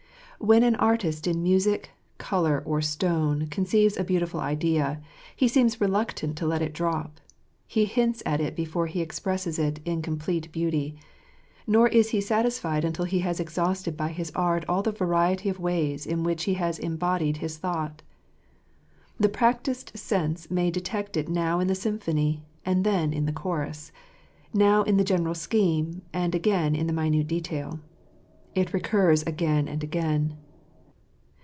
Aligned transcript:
When 0.43 0.63
an 0.63 0.73
artist 0.77 1.27
in 1.27 1.43
music, 1.43 1.91
colour, 2.17 2.63
or 2.65 2.81
stone, 2.81 3.45
conceives 3.51 3.95
a 3.95 4.03
beautiful 4.03 4.39
idea, 4.39 4.99
he 5.35 5.47
seems 5.47 5.79
reluctant 5.79 6.35
to 6.39 6.47
let 6.47 6.63
it 6.63 6.73
drop: 6.73 7.19
he 7.67 7.85
hints 7.85 8.23
at 8.25 8.41
it 8.41 8.55
before 8.55 8.87
he 8.87 9.01
expresses 9.01 9.59
it 9.59 9.79
in 9.85 10.01
complete 10.01 10.51
beauty; 10.51 10.97
nor 11.67 11.89
is 11.89 12.09
he 12.09 12.19
satis 12.19 12.57
fied 12.57 12.83
until 12.83 13.05
he 13.05 13.19
has 13.19 13.39
exhausted 13.39 14.01
his 14.01 14.31
art 14.33 14.65
by 14.65 14.81
the 14.81 14.91
variety 14.91 15.47
of 15.47 15.59
ways 15.59 16.07
in 16.07 16.23
which 16.23 16.45
he 16.45 16.55
has 16.55 16.79
embodied 16.79 17.37
his 17.37 17.57
thought, 17.57 18.01
The 19.19 19.29
practised 19.29 19.91
sense 19.95 20.49
may 20.49 20.71
detect 20.71 21.17
it 21.17 21.29
now 21.29 21.59
in 21.59 21.67
the 21.67 21.75
symphony, 21.75 22.41
and 22.65 22.83
then 22.83 23.13
in 23.13 23.27
the 23.27 23.31
chorus; 23.31 23.91
now 24.55 24.81
in 24.81 24.97
the 24.97 25.03
general 25.03 25.35
scheme, 25.35 26.01
and 26.11 26.33
again 26.33 26.73
in 26.75 26.87
the 26.87 26.93
minute 26.93 27.27
detail. 27.27 27.79
It 28.53 28.73
recurs 28.73 29.23
again 29.23 29.69
and 29.69 29.81
again. 29.81 30.35